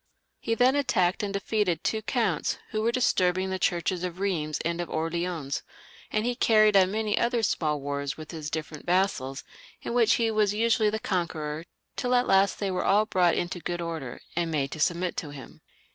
[0.39, 4.81] He then attacked and defeated two counts, who were disturbing the churches of Bheims and
[4.81, 5.61] of Orleans,
[6.09, 9.43] and he carried on many other small wars with his different vassals,
[9.83, 10.31] in which 78 LOUIS VL [CH.
[10.33, 14.19] lie was usually the conqueror, till at last they were all brought into good order,
[14.35, 15.61] and made to submit to him.